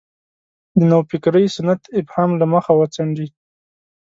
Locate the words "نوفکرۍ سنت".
0.91-1.81